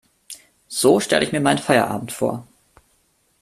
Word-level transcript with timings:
So 0.67 0.99
stelle 0.99 1.23
ich 1.23 1.31
mir 1.31 1.41
meinen 1.41 1.59
Feierabend 1.59 2.11
vor! 2.11 2.43